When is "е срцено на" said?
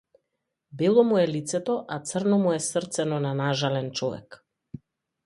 2.55-3.35